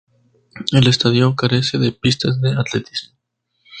[0.71, 3.15] El estadio carece de pistas de atletismo.